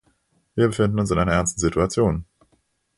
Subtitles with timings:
[0.55, 2.25] Wir befinden uns in einer ernsten Situation.